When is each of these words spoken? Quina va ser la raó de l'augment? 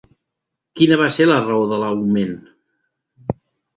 Quina 0.79 0.97
va 1.01 1.09
ser 1.17 1.27
la 1.29 1.37
raó 1.43 1.67
de 1.73 1.81
l'augment? 1.83 2.33